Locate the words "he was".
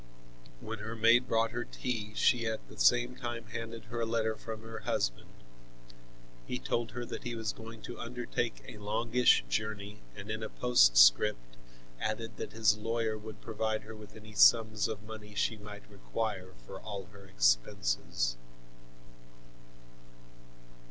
7.23-7.53